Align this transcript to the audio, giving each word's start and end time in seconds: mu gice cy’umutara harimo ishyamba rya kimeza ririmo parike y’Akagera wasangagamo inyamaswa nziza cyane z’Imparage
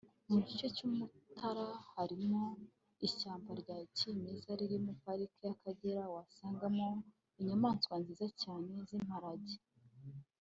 mu 0.31 0.37
gice 0.47 0.65
cy’umutara 0.75 1.65
harimo 1.95 2.43
ishyamba 3.07 3.51
rya 3.61 3.77
kimeza 3.97 4.49
ririmo 4.59 4.91
parike 5.03 5.37
y’Akagera 5.47 6.03
wasangagamo 6.13 6.87
inyamaswa 7.39 7.93
nziza 8.01 8.27
cyane 8.41 8.71
z’Imparage 8.87 9.55